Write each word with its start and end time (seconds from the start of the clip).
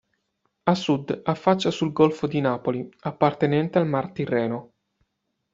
A 0.63 0.73
sud 0.73 1.21
affaccia 1.25 1.69
sul 1.69 1.91
golfo 1.91 2.25
di 2.25 2.41
Napoli, 2.41 2.89
appartenente 3.01 3.77
al 3.77 3.85
Mar 3.85 4.11
Tirreno. 4.11 4.73